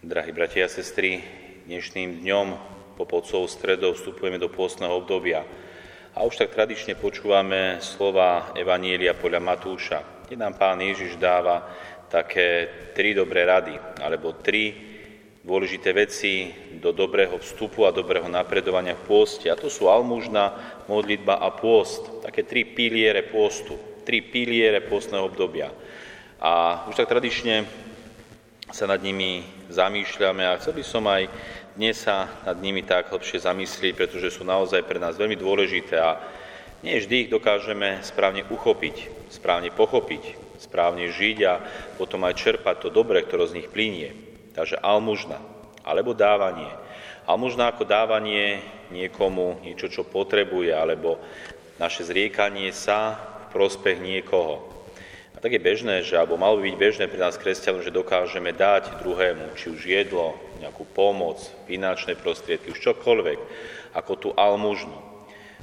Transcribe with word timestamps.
Drahí 0.00 0.32
bratia 0.32 0.64
a 0.64 0.72
sestry, 0.72 1.20
dnešným 1.68 2.24
dňom 2.24 2.48
po 2.96 3.04
podcov 3.04 3.52
stredov 3.52 4.00
vstupujeme 4.00 4.40
do 4.40 4.48
pôstneho 4.48 4.96
obdobia. 4.96 5.44
A 6.16 6.24
už 6.24 6.40
tak 6.40 6.56
tradične 6.56 6.96
počúvame 6.96 7.84
slova 7.84 8.56
Evanielia 8.56 9.12
podľa 9.12 9.44
Matúša, 9.44 10.00
kde 10.24 10.40
nám 10.40 10.56
pán 10.56 10.80
Ježiš 10.80 11.20
dáva 11.20 11.68
také 12.08 12.72
tri 12.96 13.12
dobré 13.12 13.44
rady, 13.44 13.76
alebo 14.00 14.40
tri 14.40 14.72
dôležité 15.44 15.92
veci 15.92 16.48
do 16.80 16.96
dobrého 16.96 17.36
vstupu 17.36 17.84
a 17.84 17.92
dobrého 17.92 18.24
napredovania 18.24 18.96
v 18.96 19.04
pôste. 19.04 19.52
A 19.52 19.60
to 19.60 19.68
sú 19.68 19.92
almužna, 19.92 20.80
modlitba 20.88 21.44
a 21.44 21.52
pôst. 21.52 22.24
Také 22.24 22.48
tri 22.48 22.64
piliere 22.64 23.20
pôstu, 23.28 23.76
tri 24.08 24.24
piliere 24.24 24.80
pôstneho 24.80 25.28
obdobia. 25.28 25.68
A 26.40 26.88
už 26.88 26.96
tak 26.96 27.12
tradične 27.12 27.68
sa 28.70 28.86
nad 28.86 29.02
nimi 29.02 29.42
zamýšľame 29.66 30.46
a 30.46 30.58
chcel 30.62 30.78
by 30.78 30.84
som 30.86 31.04
aj 31.10 31.26
dnes 31.74 31.98
sa 31.98 32.30
nad 32.46 32.58
nimi 32.62 32.86
tak 32.86 33.10
hlbšie 33.10 33.42
zamyslieť, 33.42 33.98
pretože 33.98 34.30
sú 34.30 34.46
naozaj 34.46 34.86
pre 34.86 35.02
nás 35.02 35.18
veľmi 35.18 35.34
dôležité 35.34 35.98
a 35.98 36.22
nie 36.80 36.96
vždy 36.96 37.26
ich 37.26 37.30
dokážeme 37.34 38.00
správne 38.06 38.46
uchopiť, 38.46 39.28
správne 39.28 39.74
pochopiť, 39.74 40.22
správne 40.62 41.10
žiť 41.10 41.38
a 41.44 41.54
potom 41.98 42.22
aj 42.24 42.38
čerpať 42.38 42.86
to 42.86 42.88
dobre, 42.94 43.20
ktoré 43.26 43.50
z 43.50 43.56
nich 43.60 43.68
plinie. 43.68 44.14
Takže 44.54 44.78
almužna, 44.78 45.42
alebo 45.82 46.14
dávanie. 46.14 46.70
Almužna 47.26 47.74
ako 47.74 47.84
dávanie 47.84 48.62
niekomu 48.94 49.60
niečo, 49.66 49.90
čo 49.90 50.06
potrebuje, 50.06 50.72
alebo 50.72 51.18
naše 51.76 52.06
zriekanie 52.06 52.70
sa 52.70 53.18
v 53.18 53.44
prospech 53.50 53.98
niekoho 53.98 54.69
tak 55.40 55.56
je 55.56 55.60
bežné, 55.60 56.04
že, 56.04 56.20
alebo 56.20 56.36
malo 56.36 56.60
by 56.60 56.68
byť 56.68 56.76
bežné 56.76 57.04
pre 57.08 57.16
nás 57.16 57.40
kresťanov, 57.40 57.80
že 57.80 57.92
dokážeme 57.92 58.52
dať 58.52 59.00
druhému, 59.00 59.56
či 59.56 59.72
už 59.72 59.80
jedlo, 59.88 60.36
nejakú 60.60 60.84
pomoc, 60.92 61.40
finančné 61.64 62.20
prostriedky, 62.20 62.76
už 62.76 62.80
čokoľvek, 62.92 63.38
ako 63.96 64.12
tú 64.20 64.28
almužnu. 64.36 64.96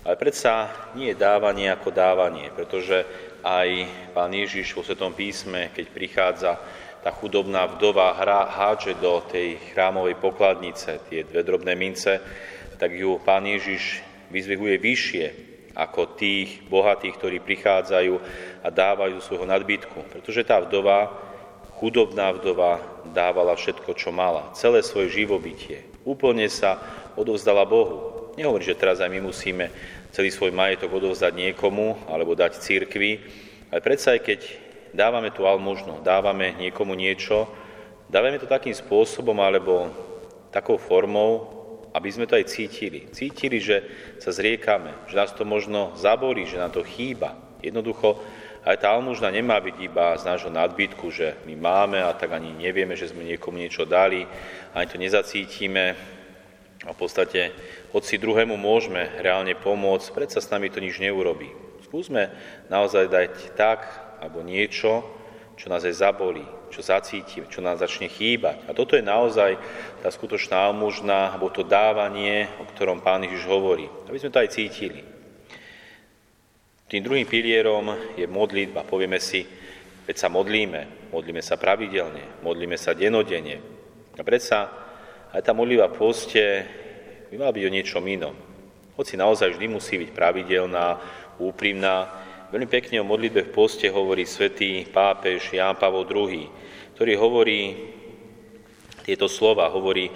Ale 0.01 0.17
predsa 0.17 0.73
nie 0.97 1.13
je 1.13 1.21
dávanie 1.21 1.69
ako 1.69 1.93
dávanie, 1.93 2.49
pretože 2.57 3.05
aj 3.45 3.69
pán 4.17 4.33
Ježiš 4.33 4.73
vo 4.73 4.81
Svetom 4.81 5.13
písme, 5.13 5.69
keď 5.69 5.85
prichádza 5.93 6.51
tá 7.05 7.13
chudobná 7.13 7.69
vdova 7.69 8.17
hra, 8.17 8.49
hádže 8.49 8.97
do 8.97 9.21
tej 9.29 9.61
chrámovej 9.71 10.17
pokladnice, 10.17 11.05
tie 11.05 11.21
dve 11.21 11.45
drobné 11.45 11.77
mince, 11.77 12.17
tak 12.81 12.97
ju 12.97 13.21
pán 13.21 13.45
Ježiš 13.45 14.01
vyzvihuje 14.33 14.75
vyššie 14.81 15.46
ako 15.77 16.17
tých 16.17 16.65
bohatých, 16.65 17.13
ktorí 17.21 17.37
prichádzajú 17.37 18.13
a 18.65 18.67
dávajú 18.73 19.21
svojho 19.21 19.45
nadbytku. 19.45 20.09
Pretože 20.09 20.41
tá 20.41 20.57
vdova, 20.57 21.13
chudobná 21.77 22.33
vdova, 22.33 22.81
dávala 23.13 23.53
všetko, 23.53 23.93
čo 23.93 24.09
mala. 24.09 24.49
Celé 24.57 24.81
svoje 24.81 25.13
živobytie. 25.13 25.85
Úplne 26.01 26.49
sa 26.49 26.81
odovzdala 27.13 27.61
Bohu. 27.69 28.33
Nehovorí, 28.33 28.65
že 28.65 28.77
teraz 28.77 28.97
aj 28.97 29.09
my 29.13 29.21
musíme 29.29 29.69
celý 30.09 30.33
svoj 30.33 30.49
majetok 30.49 30.97
odovzdať 30.97 31.33
niekomu 31.37 32.09
alebo 32.09 32.33
dať 32.33 32.57
církvi, 32.57 33.21
ale 33.69 33.79
predsa 33.85 34.17
aj 34.17 34.21
keď 34.25 34.39
dávame 34.97 35.29
tú 35.29 35.45
almužnu, 35.45 36.01
dávame 36.01 36.57
niekomu 36.57 36.97
niečo, 36.97 37.45
dávame 38.09 38.41
to 38.41 38.49
takým 38.49 38.73
spôsobom 38.73 39.37
alebo 39.37 39.89
takou 40.49 40.81
formou, 40.81 41.56
aby 41.93 42.09
sme 42.11 42.27
to 42.27 42.35
aj 42.35 42.49
cítili. 42.51 43.07
Cítili, 43.11 43.61
že 43.61 43.83
sa 44.19 44.31
zriekame, 44.33 44.93
že 45.07 45.15
nás 45.15 45.31
to 45.31 45.47
možno 45.47 45.95
zaborí, 45.95 46.43
že 46.47 46.59
nám 46.59 46.75
to 46.75 46.83
chýba. 46.83 47.35
Jednoducho, 47.63 48.19
aj 48.67 48.83
tá 48.83 48.91
almužna 48.91 49.31
nemá 49.31 49.63
byť 49.63 49.75
iba 49.79 50.19
z 50.19 50.27
nášho 50.27 50.51
nadbytku, 50.51 51.07
že 51.07 51.39
my 51.47 51.55
máme 51.55 52.03
a 52.03 52.11
tak 52.11 52.35
ani 52.35 52.51
nevieme, 52.51 52.99
že 52.99 53.07
sme 53.07 53.23
niekomu 53.23 53.55
niečo 53.55 53.87
dali, 53.87 54.27
ani 54.75 54.87
to 54.91 54.99
nezacítime. 54.99 55.95
A 56.83 56.91
v 56.93 56.99
podstate, 56.99 57.55
hoci 57.95 58.19
druhému 58.19 58.59
môžeme 58.59 59.07
reálne 59.23 59.55
pomôcť, 59.55 60.11
predsa 60.11 60.43
s 60.43 60.51
nami 60.51 60.67
to 60.67 60.83
nič 60.83 60.99
neurobí. 60.99 61.49
Skúsme 61.87 62.29
naozaj 62.67 63.07
dať 63.07 63.33
tak, 63.55 63.87
alebo 64.19 64.43
niečo, 64.43 65.03
čo 65.55 65.71
nás 65.71 65.87
aj 65.87 66.03
zabolí, 66.03 66.45
čo 66.69 66.83
zacítime, 66.83 67.47
čo 67.47 67.63
nám 67.63 67.79
začne 67.79 68.11
chýbať. 68.11 68.67
A 68.67 68.75
toto 68.75 68.93
je 68.93 69.03
naozaj 69.05 69.55
tá 70.03 70.09
skutočná 70.11 70.67
almužná, 70.67 71.33
alebo 71.33 71.51
to 71.51 71.63
dávanie, 71.63 72.47
o 72.59 72.67
ktorom 72.67 73.01
Pán 73.01 73.23
Ježiš 73.23 73.47
hovorí. 73.47 73.87
Aby 74.07 74.19
sme 74.19 74.33
to 74.33 74.41
aj 74.43 74.53
cítili. 74.53 75.01
Tým 76.87 77.03
druhým 77.03 77.27
pilierom 77.27 78.15
je 78.15 78.23
modlitba. 78.27 78.87
Povieme 78.87 79.19
si, 79.19 79.43
veď 80.07 80.15
sa 80.15 80.31
modlíme, 80.31 81.11
modlíme 81.11 81.43
sa 81.43 81.59
pravidelne, 81.59 82.39
modlíme 82.43 82.79
sa 82.79 82.95
denodene. 82.95 83.59
A 84.15 84.21
predsa 84.23 84.71
aj 85.35 85.43
tá 85.43 85.51
modlitba 85.51 85.91
v 85.91 85.99
poste 85.99 86.43
by 87.27 87.35
mala 87.35 87.51
byť 87.51 87.63
o 87.67 87.73
niečom 87.75 88.03
inom. 88.07 88.35
Hoci 88.95 89.19
naozaj 89.19 89.53
vždy 89.53 89.67
musí 89.67 89.99
byť 89.99 90.09
pravidelná, 90.15 90.97
úprimná, 91.37 92.25
Veľmi 92.47 92.71
pekne 92.71 93.03
o 93.03 93.09
modlitbe 93.11 93.51
v 93.51 93.51
poste 93.51 93.91
hovorí 93.91 94.23
svätý 94.23 94.87
pápež 94.87 95.51
Ján 95.51 95.75
Pavol 95.75 96.07
II, 96.07 96.47
ktorý 96.95 97.13
hovorí 97.19 97.75
tieto 99.03 99.27
slova, 99.27 99.67
hovorí, 99.67 100.07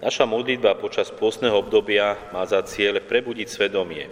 naša 0.00 0.24
modlitba 0.24 0.80
počas 0.80 1.12
postného 1.12 1.60
obdobia 1.60 2.16
má 2.32 2.40
za 2.48 2.64
cieľ 2.64 3.04
prebudiť 3.04 3.48
svedomie, 3.52 4.08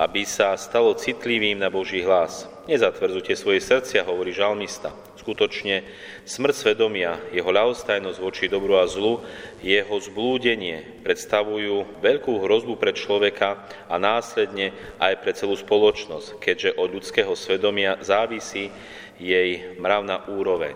aby 0.00 0.24
sa 0.24 0.56
stalo 0.56 0.96
citlivým 0.96 1.60
na 1.60 1.68
Boží 1.68 2.00
hlas. 2.00 2.48
Nezatvrdzujte 2.64 3.36
svoje 3.36 3.60
srdcia, 3.60 4.00
hovorí 4.08 4.32
žalmista. 4.32 4.88
Skutočne 5.30 5.86
smrť 6.26 6.54
svedomia, 6.58 7.14
jeho 7.30 7.54
ľahostajnosť 7.54 8.18
voči 8.18 8.50
dobru 8.50 8.82
a 8.82 8.90
zlu, 8.90 9.22
jeho 9.62 9.94
zblúdenie 9.94 11.06
predstavujú 11.06 12.02
veľkú 12.02 12.42
hrozbu 12.42 12.74
pre 12.74 12.90
človeka 12.90 13.62
a 13.86 13.94
následne 13.94 14.74
aj 14.98 15.22
pre 15.22 15.30
celú 15.30 15.54
spoločnosť, 15.54 16.34
keďže 16.42 16.74
od 16.74 16.98
ľudského 16.98 17.30
svedomia 17.38 18.02
závisí 18.02 18.74
jej 19.22 19.78
mravná 19.78 20.26
úroveň. 20.26 20.74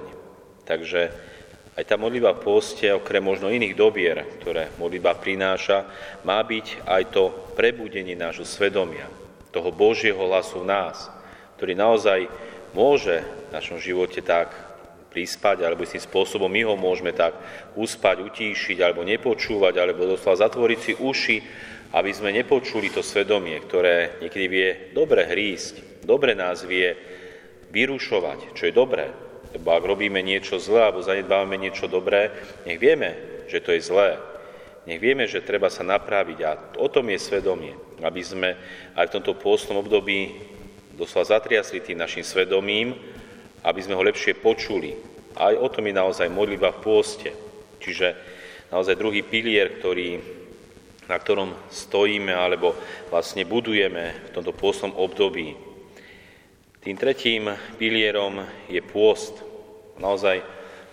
Takže 0.62 1.10
aj 1.74 1.90
tá 1.90 1.98
modlitba 1.98 2.38
poste, 2.38 2.94
okrem 2.94 3.26
možno 3.26 3.50
iných 3.50 3.74
dobier, 3.74 4.22
ktoré 4.38 4.70
modlitba 4.78 5.18
prináša, 5.18 5.82
má 6.22 6.38
byť 6.38 6.86
aj 6.86 7.02
to 7.10 7.34
prebudenie 7.58 8.14
nášho 8.14 8.46
svedomia, 8.46 9.10
toho 9.50 9.74
Božieho 9.74 10.22
hlasu 10.30 10.62
v 10.62 10.70
nás, 10.70 11.10
ktorý 11.58 11.74
naozaj 11.74 12.30
môže 12.74 13.22
v 13.22 13.50
našom 13.54 13.78
živote 13.78 14.20
tak 14.20 14.52
prispať, 15.14 15.62
alebo 15.62 15.86
istým 15.86 16.02
spôsobom 16.02 16.50
my 16.50 16.66
ho 16.66 16.74
môžeme 16.74 17.14
tak 17.14 17.38
uspať, 17.78 18.26
utíšiť, 18.26 18.82
alebo 18.82 19.06
nepočúvať, 19.06 19.74
alebo 19.78 20.10
doslova 20.10 20.42
zatvoriť 20.42 20.78
si 20.82 20.92
uši, 20.98 21.36
aby 21.94 22.10
sme 22.10 22.34
nepočuli 22.34 22.90
to 22.90 23.06
svedomie, 23.06 23.54
ktoré 23.62 24.18
niekedy 24.18 24.46
vie 24.50 24.68
dobre 24.90 25.22
hrísť, 25.30 26.02
dobre 26.02 26.34
nás 26.34 26.66
vie 26.66 26.98
vyrušovať, 27.70 28.58
čo 28.58 28.66
je 28.66 28.74
dobré. 28.74 29.14
Lebo 29.54 29.70
ak 29.70 29.86
robíme 29.86 30.18
niečo 30.18 30.58
zlé, 30.58 30.90
alebo 30.90 31.06
zanedbávame 31.06 31.54
niečo 31.54 31.86
dobré, 31.86 32.34
nech 32.66 32.82
vieme, 32.82 33.14
že 33.46 33.62
to 33.62 33.70
je 33.70 33.86
zlé. 33.86 34.18
Nech 34.84 34.98
vieme, 34.98 35.30
že 35.30 35.46
treba 35.46 35.70
sa 35.70 35.86
napraviť 35.86 36.38
a 36.42 36.50
o 36.82 36.90
tom 36.90 37.06
je 37.08 37.22
svedomie, 37.22 37.78
aby 38.02 38.20
sme 38.20 38.58
aj 38.98 39.06
v 39.08 39.14
tomto 39.16 39.38
pôstnom 39.38 39.78
období 39.80 40.34
doslova 40.94 41.26
zatriasli 41.26 41.82
tým 41.82 41.98
našim 41.98 42.22
svedomím, 42.22 42.94
aby 43.66 43.80
sme 43.82 43.98
ho 43.98 44.06
lepšie 44.06 44.38
počuli. 44.38 44.94
Aj 45.34 45.54
o 45.58 45.66
tom 45.66 45.90
je 45.90 45.94
naozaj 45.94 46.30
modlitba 46.30 46.70
v 46.78 46.82
pôste. 46.82 47.30
Čiže 47.82 48.14
naozaj 48.70 48.94
druhý 48.94 49.26
pilier, 49.26 49.76
ktorý, 49.76 50.22
na 51.10 51.16
ktorom 51.18 51.52
stojíme 51.68 52.30
alebo 52.30 52.72
vlastne 53.10 53.42
budujeme 53.42 54.30
v 54.30 54.32
tomto 54.32 54.54
pôstnom 54.54 54.94
období. 54.94 55.58
Tým 56.84 56.96
tretím 57.00 57.50
pilierom 57.80 58.44
je 58.68 58.78
pôst. 58.84 59.40
Naozaj 59.96 60.44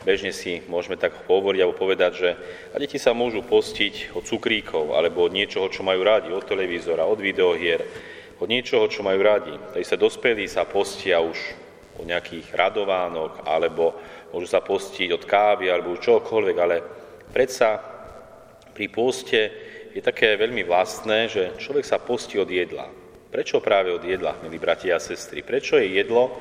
bežne 0.02 0.34
si 0.34 0.64
môžeme 0.66 0.98
tak 0.98 1.14
hovoriť 1.30 1.60
alebo 1.62 1.78
povedať, 1.78 2.12
že 2.16 2.30
a 2.74 2.76
deti 2.82 2.98
sa 2.98 3.14
môžu 3.14 3.46
postiť 3.46 4.16
od 4.18 4.24
cukríkov 4.26 4.98
alebo 4.98 5.28
od 5.28 5.36
niečoho, 5.36 5.70
čo 5.70 5.86
majú 5.86 6.02
rádi, 6.02 6.34
od 6.34 6.48
televízora, 6.48 7.06
od 7.06 7.20
videohier, 7.22 7.84
od 8.42 8.50
niečoho, 8.50 8.90
čo 8.90 9.06
majú 9.06 9.22
radi. 9.22 9.54
Tady 9.54 9.86
sa 9.86 10.02
dospelí 10.02 10.50
sa 10.50 10.66
postia 10.66 11.22
už 11.22 11.38
od 12.02 12.10
nejakých 12.10 12.58
radovánok, 12.58 13.46
alebo 13.46 13.94
môžu 14.34 14.50
sa 14.50 14.66
postiť 14.66 15.14
od 15.14 15.24
kávy, 15.30 15.70
alebo 15.70 16.02
čokoľvek, 16.02 16.58
ale 16.58 16.82
predsa 17.30 17.78
pri 18.74 18.90
poste 18.90 19.42
je 19.94 20.02
také 20.02 20.34
veľmi 20.40 20.66
vlastné, 20.66 21.30
že 21.30 21.44
človek 21.62 21.86
sa 21.86 22.02
postí 22.02 22.42
od 22.42 22.50
jedla. 22.50 22.90
Prečo 23.30 23.62
práve 23.62 23.94
od 23.94 24.02
jedla, 24.02 24.34
milí 24.42 24.58
bratia 24.58 24.98
a 24.98 25.04
sestry? 25.04 25.46
Prečo 25.46 25.78
je 25.78 25.94
jedlo 26.02 26.34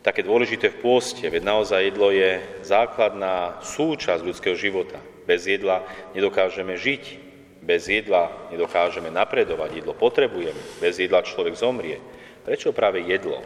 také 0.00 0.24
dôležité 0.24 0.72
v 0.72 0.80
pôste? 0.80 1.28
Veď 1.28 1.44
naozaj 1.44 1.92
jedlo 1.92 2.08
je 2.08 2.40
základná 2.64 3.60
súčasť 3.60 4.24
ľudského 4.24 4.56
života. 4.56 4.96
Bez 5.28 5.44
jedla 5.44 5.84
nedokážeme 6.16 6.78
žiť, 6.78 7.27
bez 7.68 7.84
jedla 7.84 8.48
nedokážeme 8.48 9.12
napredovať, 9.12 9.84
jedlo 9.84 9.92
potrebujeme, 9.92 10.80
bez 10.80 10.96
jedla 10.96 11.20
človek 11.20 11.52
zomrie. 11.52 12.00
Prečo 12.48 12.72
práve 12.72 13.04
jedlo? 13.04 13.44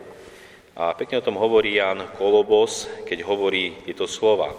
A 0.78 0.94
pekne 0.94 1.19
o 1.19 1.26
tom 1.26 1.34
hovorí 1.34 1.74
Jan 1.74 2.06
Kolobos, 2.14 2.86
keď 3.02 3.26
hovorí 3.26 3.82
tieto 3.82 4.06
slova. 4.06 4.54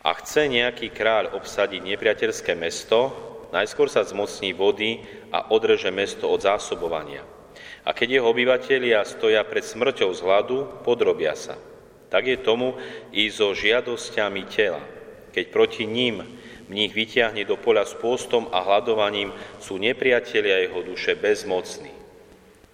a 0.00 0.16
chce 0.16 0.48
nejaký 0.48 0.90
kráľ 0.96 1.36
obsadiť 1.36 1.84
nepriateľské 1.84 2.56
mesto, 2.56 3.12
najskôr 3.52 3.86
sa 3.92 4.00
zmocní 4.00 4.56
vody 4.56 5.04
a 5.28 5.52
odreže 5.52 5.92
mesto 5.92 6.24
od 6.24 6.40
zásobovania. 6.40 7.20
A 7.84 7.92
keď 7.92 8.20
jeho 8.20 8.26
obyvatelia 8.32 9.04
stoja 9.04 9.44
pred 9.44 9.60
smrťou 9.60 10.10
z 10.16 10.20
hladu, 10.24 10.58
podrobia 10.84 11.36
sa. 11.36 11.56
Tak 12.08 12.26
je 12.26 12.38
tomu 12.40 12.80
i 13.12 13.28
so 13.28 13.52
žiadosťami 13.52 14.42
tela. 14.48 14.80
Keď 15.36 15.44
proti 15.52 15.84
ním 15.84 16.24
mních 16.70 16.94
vyťahne 16.94 17.42
do 17.42 17.58
poľa 17.58 17.82
s 17.90 17.98
pôstom 17.98 18.46
a 18.54 18.62
hľadovaním, 18.62 19.34
sú 19.58 19.82
nepriatelia 19.82 20.62
jeho 20.62 20.86
duše 20.86 21.18
bezmocní. 21.18 21.90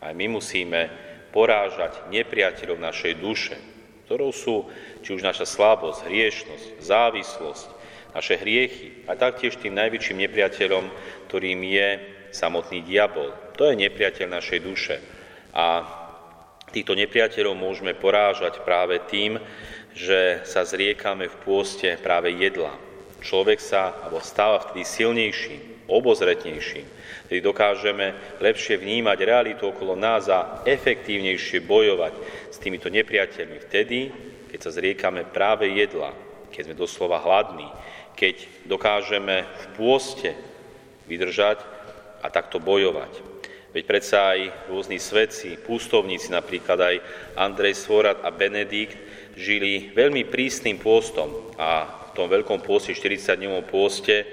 Aj 0.05 0.13
my 0.13 0.37
musíme 0.37 0.93
porážať 1.33 2.05
nepriateľov 2.13 2.77
našej 2.77 3.17
duše, 3.17 3.57
ktorou 4.05 4.31
sú 4.31 4.69
či 5.01 5.17
už 5.17 5.25
naša 5.25 5.49
slabosť, 5.49 6.05
hriešnosť, 6.05 6.67
závislosť, 6.85 7.69
naše 8.13 8.37
hriechy 8.37 9.09
a 9.09 9.17
taktiež 9.17 9.57
tým 9.57 9.77
najväčším 9.77 10.29
nepriateľom, 10.29 10.85
ktorým 11.29 11.61
je 11.65 11.89
samotný 12.37 12.85
diabol. 12.85 13.33
To 13.57 13.73
je 13.73 13.81
nepriateľ 13.81 14.29
našej 14.29 14.61
duše. 14.61 14.97
A 15.57 15.85
týchto 16.69 16.93
nepriateľov 16.93 17.57
môžeme 17.57 17.97
porážať 17.97 18.61
práve 18.61 19.01
tým, 19.09 19.41
že 19.97 20.45
sa 20.45 20.65
zriekame 20.69 21.33
v 21.33 21.37
pôste 21.41 21.97
práve 21.97 22.29
jedla. 22.37 22.86
Človek 23.27 23.59
sa 23.59 24.07
alebo 24.07 24.23
stáva 24.23 24.63
vtedy 24.63 24.87
silnejším, 24.87 25.91
obozretnejším, 25.91 26.87
Tedy 27.27 27.43
dokážeme 27.43 28.39
lepšie 28.39 28.79
vnímať 28.79 29.19
realitu 29.27 29.67
okolo 29.67 29.99
nás 29.99 30.31
a 30.31 30.63
efektívnejšie 30.63 31.59
bojovať 31.67 32.15
s 32.55 32.57
týmito 32.63 32.87
nepriateľmi 32.87 33.59
vtedy, 33.67 33.99
keď 34.55 34.59
sa 34.63 34.71
zriekame 34.71 35.27
práve 35.27 35.67
jedla, 35.75 36.15
keď 36.55 36.71
sme 36.71 36.79
doslova 36.79 37.19
hladní, 37.19 37.67
keď 38.15 38.47
dokážeme 38.71 39.43
v 39.43 39.65
pôste 39.75 40.39
vydržať 41.11 41.59
a 42.23 42.31
takto 42.31 42.63
bojovať. 42.63 43.11
Veď 43.75 43.85
predsa 43.85 44.39
aj 44.39 44.71
rôzni 44.71 45.03
svedci, 45.03 45.59
pústovníci, 45.59 46.31
napríklad 46.31 46.79
aj 46.79 46.97
Andrej 47.37 47.77
Svorat 47.77 48.23
a 48.23 48.31
Benedikt, 48.31 48.97
žili 49.37 49.93
veľmi 49.93 50.25
prísnym 50.31 50.81
pôstom 50.81 51.29
a 51.61 51.85
tom 52.17 52.33
veľkom 52.33 52.65
pôste, 52.65 52.97
40-dňovom 52.97 53.69
pôste, 53.69 54.25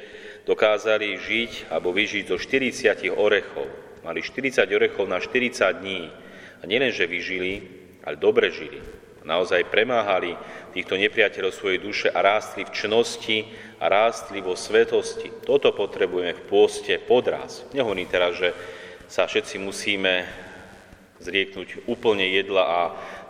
dokázali 0.47 1.19
žiť 1.19 1.67
alebo 1.67 1.91
vyžiť 1.91 2.31
zo 2.31 2.39
40 2.39 3.11
orechov. 3.11 3.67
Mali 4.07 4.23
40 4.23 4.63
orechov 4.71 5.05
na 5.07 5.19
40 5.19 5.83
dní. 5.83 6.07
A 6.59 6.63
nielenže 6.63 7.03
vyžili, 7.03 7.59
ale 8.07 8.15
dobre 8.15 8.51
žili. 8.51 8.79
Naozaj 9.23 9.71
premáhali 9.71 10.35
týchto 10.75 10.99
nepriateľov 10.99 11.55
svojej 11.55 11.79
duše 11.79 12.07
a 12.11 12.19
rástli 12.19 12.67
v 12.67 12.75
čnosti 12.75 13.47
a 13.79 13.87
rástli 13.87 14.43
vo 14.43 14.55
svetosti. 14.55 15.31
Toto 15.47 15.71
potrebujeme 15.71 16.35
v 16.35 16.45
pôste 16.47 16.99
podraz. 16.99 17.63
Nehovorím 17.71 18.11
teraz, 18.11 18.35
že 18.35 18.51
sa 19.07 19.23
všetci 19.23 19.63
musíme 19.63 20.27
zrieknúť 21.23 21.87
úplne 21.87 22.27
jedla 22.35 22.63
a 22.67 22.79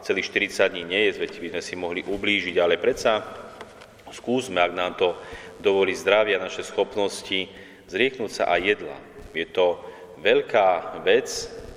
celých 0.02 0.34
40 0.34 0.74
dní 0.74 0.84
nejesť, 0.90 1.18
veď 1.22 1.32
by 1.38 1.50
sme 1.54 1.62
si 1.62 1.74
mohli 1.78 2.02
ublížiť, 2.02 2.58
ale 2.58 2.82
predsa 2.82 3.22
skúsme, 4.14 4.62
ak 4.62 4.74
nám 4.78 4.94
to 4.96 5.18
dovolí 5.60 5.98
zdravia 5.98 6.38
naše 6.38 6.64
schopnosti, 6.64 7.50
zrieknúť 7.90 8.32
sa 8.32 8.44
aj 8.54 8.62
jedla. 8.62 8.98
Je 9.34 9.50
to 9.50 9.82
veľká 10.22 11.02
vec, 11.04 11.28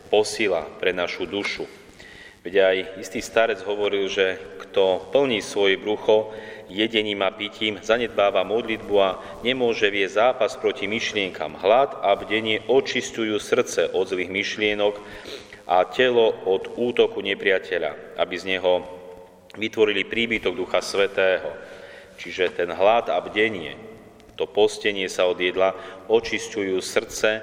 posila 0.07 0.63
pre 0.79 0.95
našu 0.95 1.27
dušu. 1.27 1.67
Veď 2.47 2.55
aj 2.63 2.77
istý 3.03 3.19
starec 3.19 3.59
hovoril, 3.67 4.07
že 4.07 4.39
kto 4.63 5.11
plní 5.11 5.43
svoje 5.43 5.75
brucho 5.75 6.31
jedením 6.71 7.27
a 7.27 7.35
pitím, 7.35 7.83
zanedbáva 7.83 8.47
modlitbu 8.47 8.95
a 9.03 9.19
nemôže 9.43 9.91
vie 9.91 10.07
zápas 10.07 10.55
proti 10.55 10.87
myšlienkam. 10.87 11.59
Hlad 11.59 11.99
a 12.07 12.15
bdenie 12.15 12.63
očistujú 12.71 13.39
srdce 13.43 13.91
od 13.91 14.07
zlých 14.07 14.31
myšlienok 14.31 14.95
a 15.67 15.83
telo 15.91 16.39
od 16.47 16.79
útoku 16.79 17.19
nepriateľa, 17.19 18.15
aby 18.23 18.35
z 18.39 18.45
neho 18.55 18.87
vytvorili 19.59 20.07
príbytok 20.07 20.55
Ducha 20.55 20.79
Svetého. 20.79 21.51
Čiže 22.17 22.57
ten 22.57 22.73
hlad 22.73 23.13
a 23.13 23.21
bdenie, 23.21 23.77
to 24.37 24.49
postenie 24.49 25.09
sa 25.09 25.29
od 25.29 25.41
jedla, 25.41 25.73
očistujú 26.09 26.81
srdce 26.81 27.41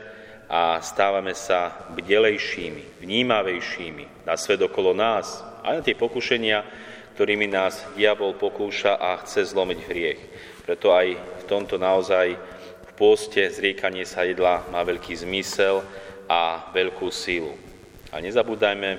a 0.50 0.78
stávame 0.82 1.34
sa 1.34 1.90
bdelejšími, 1.94 3.02
vnímavejšími 3.02 4.26
na 4.30 4.38
svet 4.38 4.62
okolo 4.62 4.94
nás, 4.94 5.42
aj 5.66 5.74
na 5.80 5.82
tie 5.82 5.98
pokušenia, 5.98 6.62
ktorými 7.18 7.50
nás 7.50 7.86
diabol 7.94 8.34
pokúša 8.38 8.98
a 8.98 9.22
chce 9.22 9.54
zlomiť 9.54 9.80
hriech. 9.86 10.22
Preto 10.66 10.94
aj 10.94 11.18
v 11.18 11.44
tomto 11.46 11.78
naozaj 11.78 12.38
v 12.90 12.92
pôste 12.98 13.42
zriekanie 13.50 14.06
sa 14.06 14.26
jedla 14.26 14.66
má 14.70 14.82
veľký 14.86 15.14
zmysel 15.22 15.82
a 16.30 16.70
veľkú 16.74 17.10
sílu. 17.14 17.54
A 18.14 18.22
nezabúdajme 18.22 18.90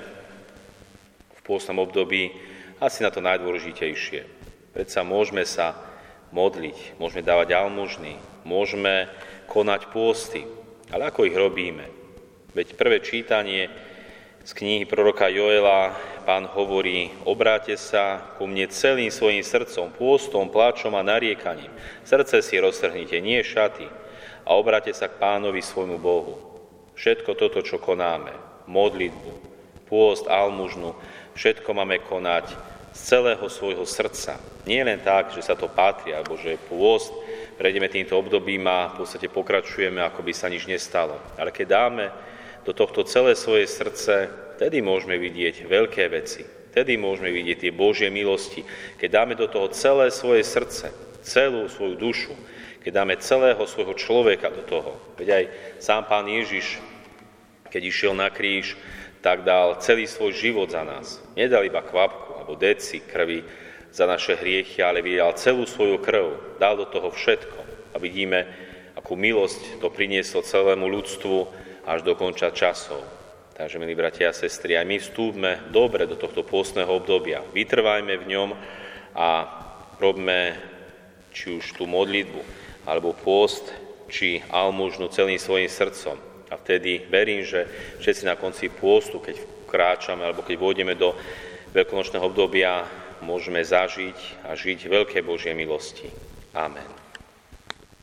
v 1.35 1.41
pôstnom 1.47 1.83
období 1.83 2.35
asi 2.83 3.07
na 3.07 3.11
to 3.15 3.23
najdôležitejšie. 3.23 4.44
Predsa 4.75 5.07
môžeme 5.07 5.47
sa 5.47 5.79
modliť, 6.35 6.99
môžeme 6.99 7.23
dávať 7.23 7.55
almužny, 7.55 8.19
môžeme 8.43 9.07
konať 9.47 9.87
pôsty. 9.95 10.43
Ale 10.91 11.09
ako 11.09 11.31
ich 11.31 11.39
robíme? 11.39 11.87
Veď 12.59 12.75
prvé 12.75 12.99
čítanie 12.99 13.71
z 14.43 14.51
knihy 14.51 14.85
proroka 14.85 15.31
Joela 15.31 15.95
pán 16.27 16.51
hovorí, 16.51 17.15
obráte 17.23 17.79
sa 17.79 18.35
ku 18.35 18.51
mne 18.51 18.67
celým 18.69 19.15
svojim 19.15 19.47
srdcom, 19.47 19.95
pôstom, 19.95 20.51
pláčom 20.51 20.93
a 20.99 21.07
nariekaním. 21.07 21.71
Srdce 22.03 22.43
si 22.43 22.59
roztrhnite, 22.59 23.23
nie 23.23 23.41
šaty. 23.47 23.87
A 24.45 24.59
obráte 24.59 24.93
sa 24.93 25.09
k 25.09 25.17
pánovi 25.17 25.65
svojmu 25.65 25.97
Bohu. 25.97 26.37
Všetko 26.99 27.33
toto, 27.39 27.65
čo 27.65 27.81
konáme, 27.81 28.37
modlitbu, 28.69 29.33
pôst, 29.89 30.29
almužnu, 30.29 30.93
všetko 31.33 31.71
máme 31.73 32.03
konať 32.05 32.74
z 32.95 33.01
celého 33.03 33.47
svojho 33.51 33.83
srdca. 33.83 34.39
Nie 34.65 34.87
len 34.87 35.03
tak, 35.03 35.35
že 35.35 35.43
sa 35.43 35.59
to 35.59 35.67
patrí, 35.67 36.15
alebo 36.15 36.39
že 36.39 36.55
je 36.55 36.65
pôst, 36.71 37.11
prejdeme 37.59 37.91
týmto 37.91 38.15
obdobím 38.15 38.65
a 38.71 38.95
v 38.95 39.03
podstate 39.03 39.27
pokračujeme, 39.27 39.99
ako 39.99 40.23
by 40.23 40.33
sa 40.33 40.47
nič 40.47 40.71
nestalo. 40.71 41.19
Ale 41.35 41.51
keď 41.51 41.67
dáme 41.67 42.05
do 42.63 42.71
tohto 42.73 43.03
celé 43.03 43.35
svoje 43.35 43.67
srdce, 43.67 44.31
vtedy 44.57 44.79
môžeme 44.81 45.19
vidieť 45.19 45.67
veľké 45.67 46.07
veci. 46.09 46.47
Vtedy 46.75 46.99
môžeme 46.99 47.31
vidieť 47.31 47.69
tie 47.69 47.73
Božie 47.75 48.11
milosti. 48.11 48.67
Keď 48.99 49.09
dáme 49.11 49.35
do 49.39 49.47
toho 49.47 49.71
celé 49.71 50.11
svoje 50.11 50.43
srdce, 50.43 50.91
celú 51.23 51.71
svoju 51.71 51.95
dušu, 51.99 52.35
keď 52.83 52.93
dáme 53.01 53.15
celého 53.23 53.63
svojho 53.63 53.95
človeka 53.95 54.51
do 54.51 54.63
toho. 54.67 54.93
Veď 55.17 55.29
aj 55.39 55.45
sám 55.79 56.03
pán 56.07 56.27
Ježiš, 56.27 56.83
keď 57.71 57.83
išiel 57.91 58.13
na 58.15 58.27
kríž, 58.31 58.75
tak 59.25 59.41
dal 59.41 59.81
celý 59.81 60.05
svoj 60.05 60.37
život 60.37 60.69
za 60.69 60.85
nás. 60.85 61.17
Nedal 61.33 61.65
iba 61.65 61.81
kvapku, 61.81 62.37
alebo 62.37 62.61
deci 62.61 63.01
krvi 63.01 63.41
za 63.89 64.05
naše 64.05 64.37
hriechy, 64.37 64.85
ale 64.85 65.01
vydal 65.01 65.33
celú 65.41 65.65
svoju 65.65 65.97
krv, 65.97 66.61
dal 66.61 66.77
do 66.77 66.85
toho 66.85 67.09
všetko. 67.09 67.61
A 67.95 67.97
vidíme, 67.97 68.45
akú 68.93 69.17
milosť 69.17 69.81
to 69.81 69.89
prinieslo 69.89 70.45
celému 70.45 70.85
ľudstvu 70.93 71.37
až 71.89 72.05
do 72.05 72.13
konča 72.13 72.53
časov. 72.53 73.01
Takže, 73.57 73.81
milí 73.81 73.97
bratia 73.97 74.29
a 74.29 74.37
sestry, 74.37 74.77
aj 74.77 74.85
my 74.85 74.97
vstúpme 75.01 75.73
dobre 75.73 76.05
do 76.05 76.21
tohto 76.21 76.45
pôstneho 76.45 76.93
obdobia. 76.93 77.41
Vytrvajme 77.57 78.21
v 78.21 78.29
ňom 78.29 78.51
a 79.17 79.29
robme 80.05 80.53
či 81.33 81.57
už 81.57 81.81
tú 81.81 81.89
modlitbu, 81.89 82.45
alebo 82.85 83.17
pôst, 83.17 83.73
či 84.13 84.45
almužnu 84.53 85.09
celým 85.09 85.41
svojim 85.41 85.71
srdcom. 85.71 86.34
A 86.53 86.61
vtedy 86.61 87.05
verím, 87.09 87.45
že 87.45 87.67
všetci 88.01 88.29
na 88.29 88.37
konci 88.37 88.69
pôstu, 88.69 89.21
keď 89.21 89.41
kráčame, 89.69 90.25
alebo 90.25 90.45
keď 90.45 90.57
vôjdeme 90.61 90.95
do 90.95 91.17
veľkonočného 91.75 92.25
obdobia 92.25 92.85
môžeme 93.25 93.65
zažiť 93.65 94.47
a 94.47 94.55
žiť 94.55 94.87
veľké 94.87 95.25
Božie 95.25 95.57
milosti. 95.57 96.07
Amen. 96.55 97.04